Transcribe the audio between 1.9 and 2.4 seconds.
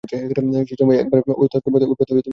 করিতেছিল।